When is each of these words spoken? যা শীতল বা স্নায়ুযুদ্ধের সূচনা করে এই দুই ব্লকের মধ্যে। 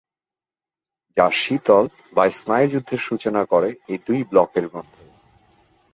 যা 1.17 1.27
শীতল 1.33 1.85
বা 2.13 2.23
স্নায়ুযুদ্ধের 2.29 3.01
সূচনা 3.07 3.41
করে 3.45 3.69
এই 3.87 3.99
দুই 4.05 4.19
ব্লকের 4.23 4.65
মধ্যে। 4.73 5.03